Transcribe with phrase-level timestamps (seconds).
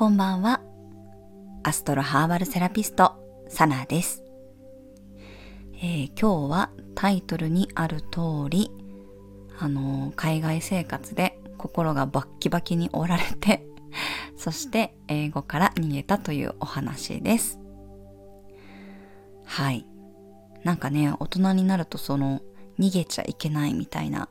[0.00, 0.62] こんばんは。
[1.62, 3.16] アストロハーバルセラピスト、
[3.50, 4.24] サナです、
[5.74, 8.70] えー、今日はタイトルにある通り、
[9.58, 13.66] あのー、海外生活で心がバッキバキに折られて、
[14.38, 17.60] そして英語から逃げたというお話です。
[19.44, 19.84] はい。
[20.64, 22.40] なんかね、大人になるとその、
[22.78, 24.30] 逃げちゃいけないみたいな、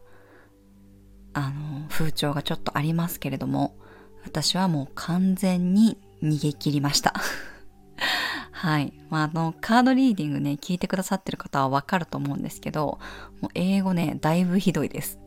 [1.33, 3.75] あの、風潮がちょっとありますけれども、
[4.23, 7.13] 私はもう完全に逃げ切りました。
[8.51, 8.93] はい。
[9.09, 12.99] まあ、あの、カードリーディングね、聞いてくださってる方はわかると思うんですけど、
[13.41, 15.19] もう英語ね、だいぶひどいです。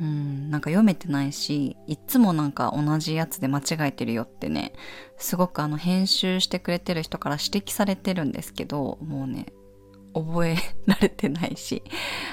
[0.00, 4.72] うん、なんか読めてないし、いつもなんか同じやつで間違えてるよってね、
[5.18, 9.46] すごくあの編集してくれてる人から指摘されてるんですけど、もうね、
[10.14, 10.56] 覚え
[10.86, 11.82] られてないし、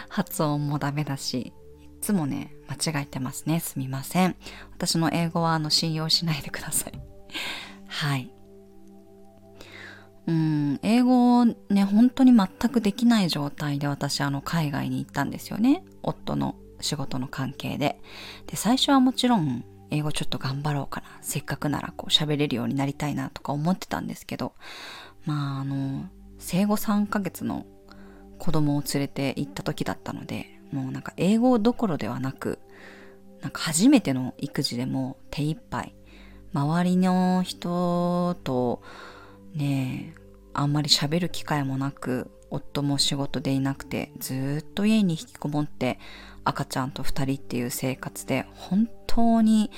[0.07, 1.51] 発音もダメだし、
[2.01, 3.59] つもね、間違えてますね。
[3.59, 4.35] すみません。
[4.73, 6.93] 私の英語はあの信用しないでください。
[7.87, 8.31] はい。
[10.27, 15.83] うん、英語をね、本当に全くできない状態で私あの海外に行ったんですよね。
[16.03, 18.01] 夫の仕事の関係で。
[18.47, 21.07] で、最初はもちろん英語ちょっと頑張ろうかな。
[21.21, 24.53] せっかくならこう喋れるようになりたいなとか思ってたんですけど、
[25.25, 27.65] まああの、生後3ヶ月の
[28.37, 32.59] 子供を連れて行った時だったので、もうなんか英語どころではなく、
[33.41, 35.93] なんか初めての育児でも手一杯、
[36.53, 38.81] 周りの人と
[39.53, 40.13] ね、
[40.53, 45.99] あんまり喋る機会もなく、夫も仕事でいなくて、ずっと家に引きこもって
[46.43, 49.71] 赤ちゃんと二人っていう生活で、本当に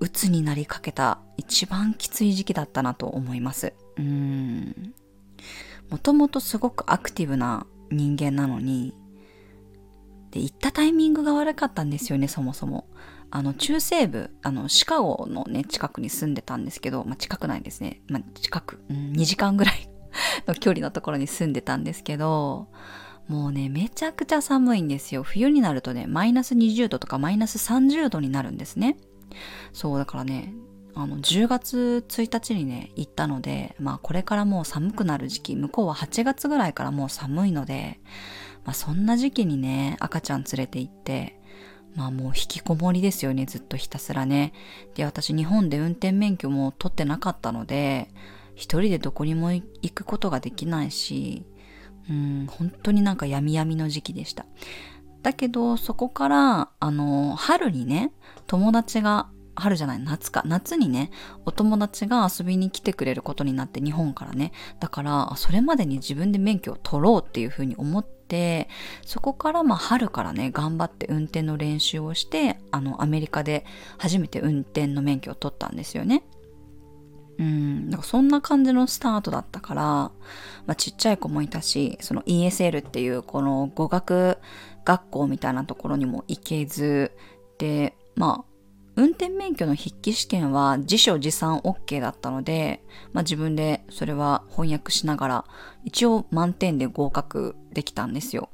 [0.00, 3.74] 鬱になりかけた一番きつい時期だったなと思います。
[3.98, 4.94] うん。
[5.90, 8.94] もともとすごくアクティブな人間なのに、
[10.30, 12.86] で、行ったタイミングが悪かったんですよね、そもそも。
[13.30, 18.00] あの、中西部、あの、シカゴのね、近くに住んでたんですけど、まあ、近くないですね。
[18.08, 19.88] まあ、近く、うん、2時間ぐらい
[20.46, 22.68] の距離のところに住んでたんですけど、
[23.28, 25.22] もうね、めちゃくちゃ寒いんですよ。
[25.22, 28.96] 冬になるとね、マイナス20度とかマイナス30度になるんですね。
[29.72, 30.52] そう、だからね、
[30.94, 38.00] あの、10月1日にね、行ったので、まあこれからもう寒くなる時期、向こうは8月ぐらいからもう寒いので、
[38.64, 41.40] まあそんな時期にね、赤ちゃん連れて行って、
[41.94, 44.52] まあもう引きこもりですよね、ずっとひたすらね。
[44.94, 48.10] で、私日本で運転免許も取ってなかったので、
[48.54, 51.44] 一人でどこにも行くことができないし、
[52.08, 54.46] うん、本当になんか闇闇の時期でした。
[55.22, 58.12] だけど、そこから、あの、春にね、
[58.46, 59.28] 友達が
[59.60, 60.42] 春じゃない、夏か。
[60.44, 61.10] 夏にね、
[61.44, 64.52] お友達が遊びに来てくれることになって、日本からね。
[64.80, 68.68] だから、それまでに自分で免許を取ろうっていうふうに思って、
[69.04, 73.64] そこからまあ春からね、頑張って運転の練習をして、あの、アメリカで
[73.98, 76.24] 初めて運転の免許を取ったんですよね。
[77.40, 80.12] うん、なんかそんな感じのスタートだったから、ま
[80.68, 84.36] あ、ちっちゃい子もいたし、その ESL っていうこの語学
[84.84, 87.12] 学校みたいなところにも行けず、
[87.56, 88.49] で、まあ、
[88.96, 95.44] 運転免許の筆記試験は辞書持参 OK だったので、まあ、自分でそれは翻訳しながら
[95.84, 98.50] 一応満点で合格できたんですよ。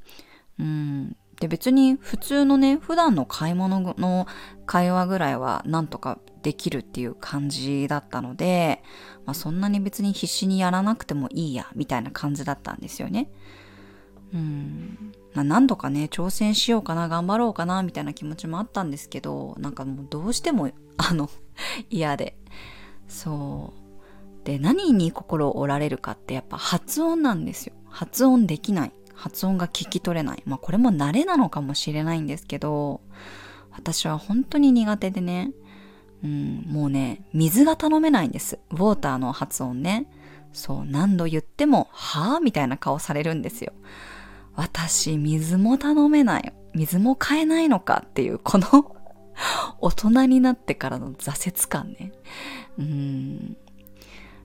[0.59, 1.17] うん。
[1.41, 4.27] で別に普通のね、普段の買い物の
[4.65, 8.83] 会話ぐらいはなんとかできるっていう感じだったので、
[9.27, 13.31] まあ、そんなに別に必死にやらなくてもいいや、みたいな感じだったんですよね。
[14.33, 15.13] うん。
[15.35, 21.31] まあ、何度かね、挑戦しようかな、頑張ろうかな、みたいな気持ちもあったんですけど、なんかもうどうしても、 あの、
[21.91, 22.37] 嫌で。
[23.09, 23.73] そ
[24.43, 24.47] う。
[24.47, 27.75] で、何に心を折られるかってやっぱ発音なんですよ。
[27.89, 28.93] 発音できない。
[29.15, 30.43] 発音が聞き取れない。
[30.47, 33.01] まあこれも慣れなのかもしれないんですけど、
[33.73, 35.53] 私は本当に苦手でね、
[36.23, 38.59] うん、もうね、水が頼めないんです。
[38.71, 40.07] ウォーターの発音ね。
[40.53, 43.73] そう、何度言っても、はぁみたいな顔されるんですよ。
[44.57, 46.53] 私、水も頼めない。
[46.75, 48.97] 水も買えないのかっていう、この
[49.81, 52.13] 大人になってからの挫折感ね。
[52.79, 53.57] うん。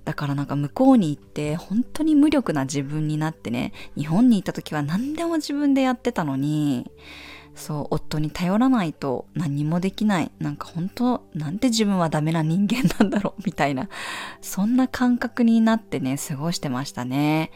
[0.06, 6.90] だからなんか向こうに行って本当に無力な自分になってね、日本に行った時は何でも自分でやってたのに、
[7.56, 10.32] そう、夫に頼らないと何もできない。
[10.40, 13.90] なんか本当、なんて自分はダメな人間なんだろう、みたいな。
[14.42, 17.52] そんな感覚になってね、過ごしてましたね。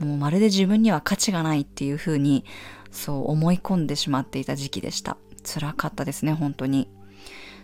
[0.00, 2.44] もうまるで自分には価値がないっていう風に
[2.90, 5.16] そう思い込んでしまっていた時期でした。
[5.44, 6.88] 辛かったですね、本当に。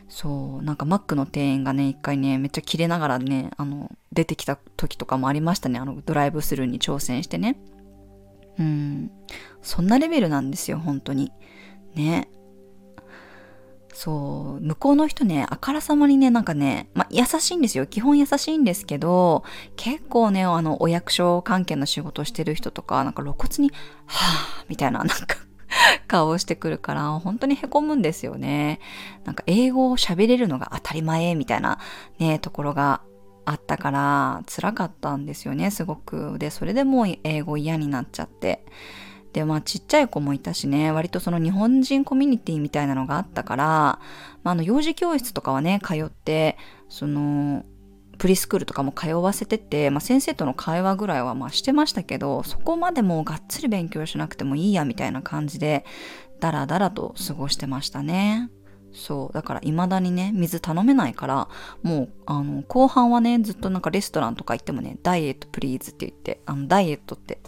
[0.08, 5.78] そう、なんかマックの店員がね、一回ね、めっちゃ切れながらね、あの、出てきた時とかもありましたね。
[5.78, 7.58] あの、ドライブスルーに挑戦してね。
[8.58, 9.10] うん。
[9.62, 11.32] そんなレベルなんですよ、本当に。
[11.94, 12.28] ね。
[13.98, 17.86] そう、向こうの人ね、あからさまにね、なんかね、まあ、優しいんですよ。
[17.86, 19.42] 基本優しいんですけど、
[19.76, 23.70] 結構ね、あの、お役所関係の仕事してる人とか、なんか露骨に、
[24.04, 25.16] はぁ、みたいな、なんか
[26.08, 28.80] 顔をしてくるから、本当に凹むんですよね。
[29.24, 31.78] なんか英語を喋れるのが当たり前みたいな
[32.18, 33.00] ね、ところが
[33.46, 36.38] あったから辛かったんですよね、すごく。
[36.38, 38.66] で、それでもう英語嫌になっちゃって。
[39.36, 44.00] で、まあちっちゃい子もいたしね、割とその日本人コミュニティみたいなのがあったから、ま
[44.44, 46.56] あ、あの幼児教室とかはね、通って、
[46.88, 47.66] その、
[48.16, 55.84] プリスクールとかも通わせてて、まあ、先生との会話ぐらいはまあしてましたけど、そこまでもうがっつり勉強しなくてもいいやみたいな感じで、
[56.40, 58.50] ダラダラと過ごしてましたね。
[58.94, 59.34] そう。
[59.34, 61.48] だから未だにね、水頼めないから、
[61.82, 67.40] もう、あの、後半はね、ずっとなんかレストランとか行ってもね、ダイエットプリーズって言って、あの、ダイエットって、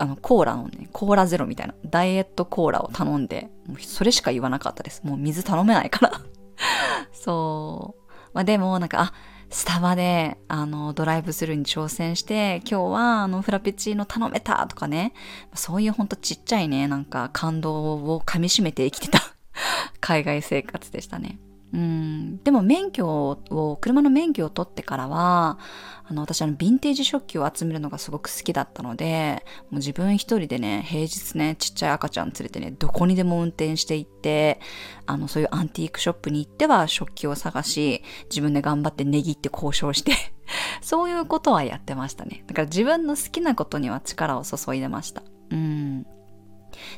[0.00, 5.02] あの、コーラのね、コーラゼロみたいな、ダイエットコーラを頼んで、もうそれしか言わなかったです。
[5.04, 6.20] もう水頼めないから
[7.12, 8.10] そう。
[8.32, 9.12] まあでも、なんか、あ、
[9.50, 15.12] スタバで、あの、ドライブスルーに挑戦して、今日は、あの、フラペチーノ頼めたとかね、
[15.54, 19.20] そういうほんとちっちゃいね、なんか感動を噛み締めて生きてた
[20.00, 21.38] 海外生活でしたね。
[21.72, 25.58] うん、でも免許を、車の免許を取ってからは、
[26.04, 34.60] あの、私あの、ヴィンテージ食器を集めるのがすごく好きだったので、もう自分一人でね、平日ね、ちっちゃい赤ちゃん連れてね、どこにでも運転して行って、
[35.06, 40.12] あの、そういうアンティークショップに行っては食器を探し、自分で頑張って値切って交渉して
[40.82, 42.42] そういうことはやってましたね。
[42.48, 45.22] だから自分の好きなことには力を注いでました。
[45.50, 46.06] うん。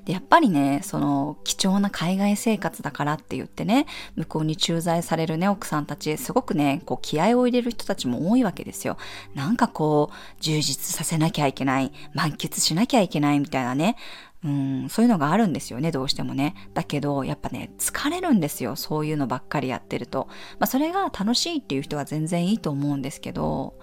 [0.05, 8.97] で、やっぱりね、その貴重な海外生活だからって言ってね、向こうに駐在されるね、奥さんたち、すごくね、こう気合を入れる人たちも多いわけですよ。
[9.35, 13.97] なんかこう、充実させなきゃいけない、満喫しなきゃいけないみたいなね、
[14.45, 16.55] うん、そういうのがあるんですよね、どうしてもね。
[16.75, 20.27] だけど、やっぱね、疲れるんですよ、そういうのばっかりやってると。
[20.59, 23.75] まあ、それが楽しいっていう人は全然いいと思うんですけど、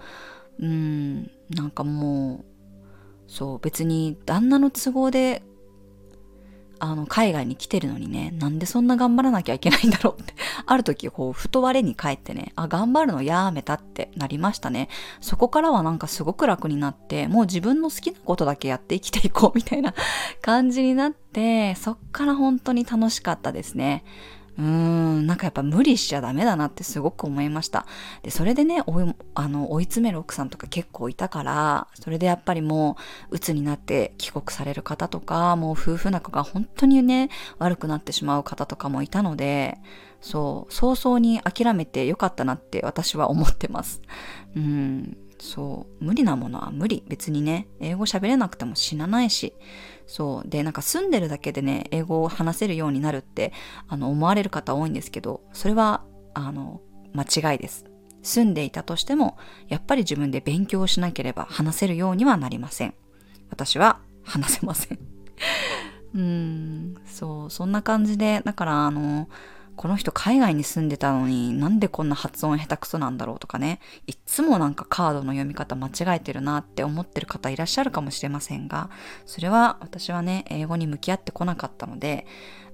[0.58, 2.44] うん、なんかもう、
[3.26, 5.42] そう、別に旦那の都合で
[6.80, 10.34] あの、海外に来てるのにね、なんでそんな頑張らなきゃいけないんだろうって、
[10.66, 14.88] ある時、こう、ふと我に帰ってね、あ、頑張るのやめたってなりましたね。
[15.20, 19.94] そこからはなんかすごく楽になって、もう自分の好きなことだけやって生きていこうみたいな
[20.40, 24.02] 感じになって、そっから本当に楽しかったですね。
[24.60, 27.86] うーん、なんかやっぱ無理しちゃダメだなってすごく思いました。
[28.22, 32.98] で、それでね、追いあの追い詰める奥さんとか結構いたから、それでやっぱりも
[33.30, 39.78] う、鬱になって帰国される方とか、もう夫婦仲が本当にね、悪くなってしまう方とかもいたので、
[40.20, 44.02] そう、早々に諦めてよかったなって私は思ってます。
[44.54, 47.02] うん、そう、無理なものは無理。
[47.08, 49.54] 別にね、英語喋れなくても死なないし、
[50.06, 50.48] そう。
[50.48, 53.52] で、なんか住んでるだけでね、英語を話せるようになるって、
[53.88, 56.04] あの、思われる方多いんですけど、それは、
[56.34, 56.80] あの、
[57.14, 57.86] 間違いです。
[58.22, 59.38] 住んでいたとしても、
[59.68, 62.94] やっぱり自分で勉強しなければ話せるようにはなりません。
[63.50, 64.98] 私は話せません。
[66.14, 69.28] うーん、そう、そんな感じで、だから、あの、
[69.80, 78.90] この人海外に住んでたのになんでこんな発音下手くそなんだろうとかね、いっつもなんかカードの読み方間違えてるなって思ってる方いらっしゃるかもしれませんが、
[79.24, 82.26] それは私はね、英語に向き合ってこなかったので、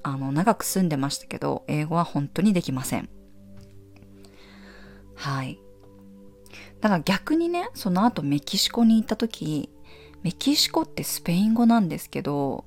[0.03, 3.09] あの、長く住んでましたけど、英語は本当にできません。
[5.15, 5.61] はい。
[6.81, 9.71] だから逆にね、その後メキシコに行った時、
[10.25, 12.65] メキシコってスペイン語なんですけど、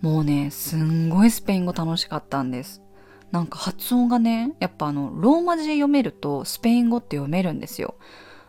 [0.00, 2.82] もうね、すんごいスペイン語楽しかったんです。
[3.30, 7.96] なんか発音がね、やっぱあの、ローマ字で読めるとスペイン語って読めるんですよ。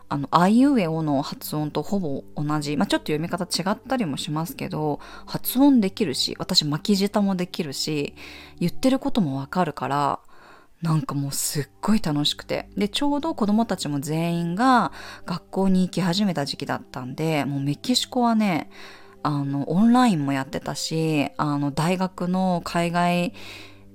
[0.08, 2.76] あの、あいうえおの発音とほぼ同じ。
[2.76, 8.14] まあ、ちょっと読み方違ったりもしますけど、発音できるし、私巻き舌もできるし、
[8.58, 10.18] 言ってることもわかるから、
[10.82, 12.70] なんかもうすっごい楽しくて。
[12.76, 14.90] で、ちょうど子供たちも全員が
[15.26, 18.68] 学校に行き始めた時期だったんで、もうメキシコはね、
[19.22, 23.32] あの、オンラインもやってたし、あの、大学の海外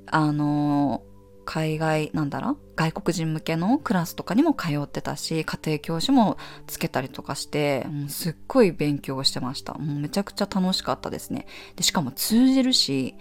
[0.08, 1.04] あの
[1.46, 2.58] 海外なんだろう？
[2.76, 9.74] 外国人向けのクラスとかにも通ってたし家庭教師もつけたりとかしてもうすっごい勉強してました。
[9.76, 11.46] もうめちゃくちゃ楽しかったですね。
[11.76, 13.16] でしかも通じるし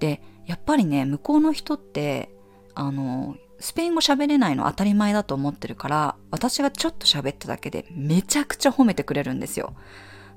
[0.00, 2.30] でやっぱりね向こうの人って
[2.74, 9.74] あのスペイン語喋れないの当たり前だと思ってるから私がちょっと喋っただけでめちゃくちゃ褒めてくれるんですよ。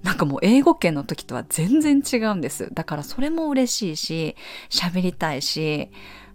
[0.04, 2.70] なんかもう英語圏の時とは全然違うんです。
[2.74, 4.36] だからそれも嬉しいし、
[4.70, 5.90] 喋りたいし、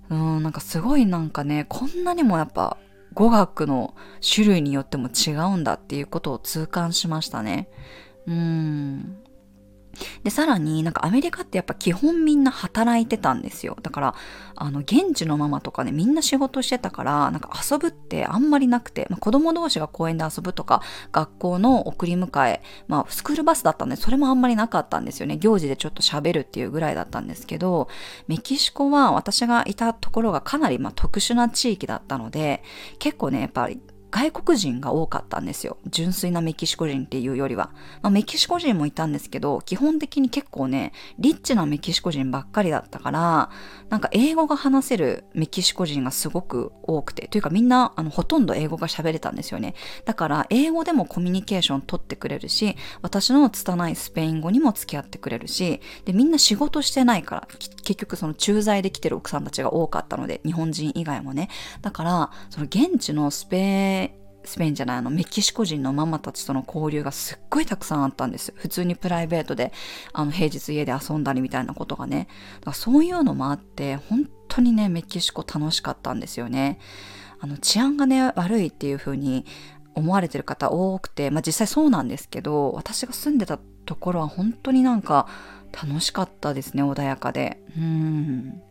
[0.08, 2.76] うん、なんかすごいなんかね、こんなにもやっぱ
[3.12, 3.94] 語学の
[4.34, 7.68] 種類によっても違うんだっていうことを痛感しましたね。
[8.26, 9.16] うん。
[10.24, 13.76] で、さらになんかアメリカってやっぱ基本みんな働いてたんですよ。
[13.82, 14.14] だから、
[14.54, 25.36] あの、現地のママとかね、みんな仕事してたから、なんか遊ぶってあんまりなくて、まあ、子供同士が公園で遊ぶとか、学校の送り迎え、まあ、スクールバスだったんで、それもあんまりなかったんですよね。
[25.36, 27.88] 行事でちょっと喋るっていうぐらいだったんですけど、
[28.28, 32.62] メキシコは私がいたところがかなりま特殊な地域だったので、
[32.98, 33.80] 結構ね、やっぱり
[34.16, 35.76] 外国人が多かったんですよ。
[35.86, 37.70] 純粋なメキシコ人っていうよりは。
[38.00, 43.50] まあ、メキシコ人もいたんですけど、基本的に結構ね、リッチなメキシコ人ばっかりだったから、
[43.90, 49.74] なんか英語が話せるメキシコ人がすごく多くて、というかみんな、あの、ほとんど英語が喋れたんですよね。
[50.06, 61.50] だから、英語でもコミュニケーション取ってくれるし、私の拙いスペイン語にも付き合ってくれるし、で、みんな仕事してないから、結局その駐在で来てる奥さんたちが多かったので、日本人以外もね。
[61.82, 64.05] だから、その現地のスペイン
[64.46, 68.52] スペインじゃないあのメキシコ人のママたちとの交流がすっごいたくさんあったんです。
[68.56, 69.72] 普通にプライベートで
[70.12, 72.28] あの平日家で遊んだりみたいなことがね。
[72.60, 76.78] だからそういうのもあって本当にねメキシコ楽しかったんですよね。
[77.40, 79.44] あの治安がね悪いっていう風に
[79.94, 85.26] 思われてる方多くて、まあ実際そうなんですけど、私が住んでたところは本当になんか
[85.72, 87.62] 楽しかったですね、穏やかで。
[87.76, 88.62] うん。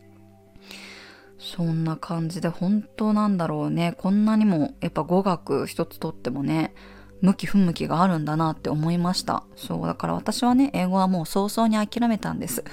[1.54, 3.94] そんな感じで本当なんだろうね。
[3.98, 6.74] こんなにもやっぱ語学一つとってもね、
[7.22, 9.44] 向き不向きがあるんだなって思いました。
[9.54, 12.64] そう、だから私はね、英語はもう早々に諦めたんです。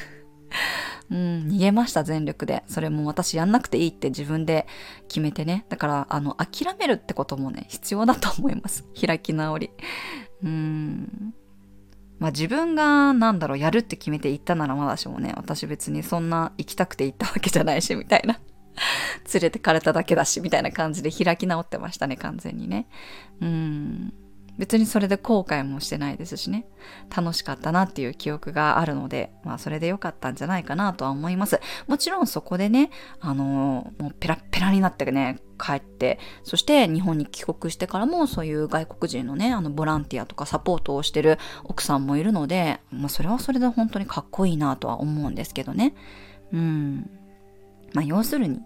[1.12, 2.63] うん、逃げました全力で。
[2.65, 4.65] それも私やんなくていいって自分で
[5.08, 5.65] 決めてね。
[5.70, 8.86] だから、あの、諦めるってこともね、必要だと思います。
[9.00, 9.70] 開き直り。
[10.44, 11.34] うん。
[12.18, 18.39] まあ自分がなんだろう、やるって決めて行ったならまだしもね、私別にそんな行きたくて行ったわけじゃないし、みたいな。
[19.34, 22.88] 連れてかれただけだし、みたいな感じで開き直ってましたね、完全にね。
[23.42, 24.13] うん。
[24.58, 26.68] 別にそれで後悔もしてないですしね。
[27.15, 31.60] 楽しかったなっていう記憶があるので、まあそれで良かったんじゃないかなとは思います。
[31.88, 45.96] もちろんそこでね、あのー、もうペラペラになってね、帰って、そして日本に帰国してからもそういう外国人のね、あのボランティアとかサポートをしてる奥さんもいるので、まあそれはそれで本当にかっこいいなとは思うんですけどね。
[46.53, 47.10] うん。
[47.93, 48.62] まあ要するに、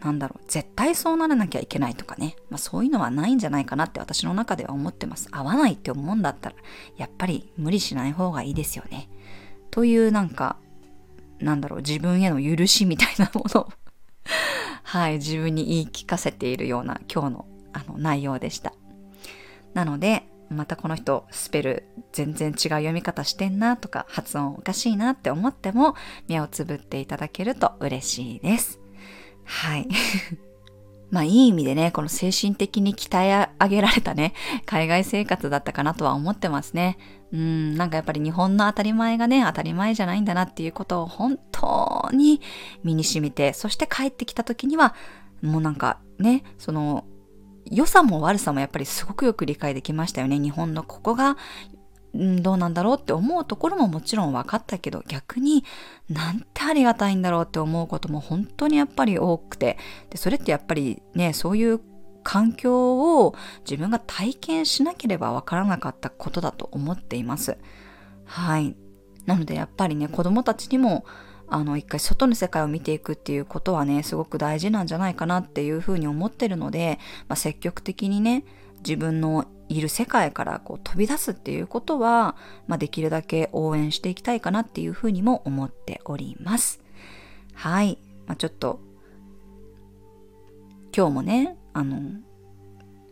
[0.00, 5.28] なんだろう、絶対そうならなきゃいけないとかね、まあそういうのはないんじゃないかなって私の中では思ってます。
[5.32, 6.56] 合わないって思うんだったら、
[6.96, 9.08] やっぱり無理しない方がいいですよね。
[9.70, 10.56] というなんか、
[11.38, 13.68] なんだろう、自分への許しみたいなものを
[14.82, 18.72] はい、自分に言い聞かせているような今日のあの内容でした。
[19.74, 25.94] なので、またこの人スペル全然違う読み方してんなとか発音おかしいなって思っても
[26.28, 28.80] 目をつぶっていただけると嬉しいです。
[29.44, 29.88] はい。
[31.10, 34.34] まあいい意味でね、この精神的に鍛え上げられたね、
[34.64, 36.98] 海外生活だったかなとは思ってますね。
[37.32, 42.40] うん、なんかやっぱり日本の当たり前がね、当たり前じゃないんだなっていうことを本当に
[42.82, 44.94] 身に染みて、そして帰ってきた時には、
[45.42, 47.04] もうなんかね、その
[47.70, 50.38] 良さも悪さもやっぱりすごくよく理解できましたよね。
[50.38, 51.36] 日本のここが、
[52.16, 55.64] ん、どうなんだろうって思うところももちろん分かったけど、逆に
[56.08, 59.78] なんてありがたいんだろうって思うことも本当にやっぱり多くて、
[60.10, 61.80] でそれってやっぱりね、そういう
[62.22, 67.58] 環境を自分が体験しなければ分からなかったことだと思っています。
[68.24, 68.74] はい。
[69.26, 71.04] なのでやっぱりね、子供たちにも
[71.48, 76.98] あの一回外の世界を見ていくっていうことはねすごく大事なんじゃないかなっていうふうに思ってるので、
[77.28, 78.44] まあ、積極的にね
[78.78, 82.36] 自分のいる世界からこう飛び出すっていうことは、
[82.66, 86.80] まあ、できるだけ応援していきたいかなっていうふうにも思っております。
[87.54, 87.98] はい。
[88.26, 88.80] まあ、ちょっと
[90.96, 92.00] 今日もね、あの、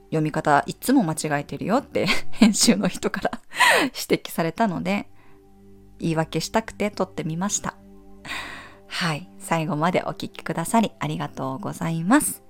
[0.07, 3.41] 読み方いつも間違えてるよって 編集の人から
[4.09, 5.09] 指摘されたので
[5.99, 7.75] 言い訳したくて撮ってみました。
[8.95, 12.45] はい、最後までお聴きくださりありがとうございます。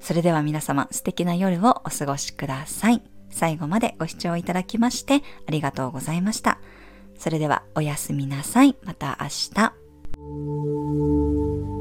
[0.00, 3.00] それでは皆様素敵な夜をお過ごしください。
[3.30, 6.58] 最後までご視聴いただきましてありがとうございました。
[7.16, 8.74] それではおやすみなさい。
[8.82, 9.28] また明
[11.70, 11.75] 日。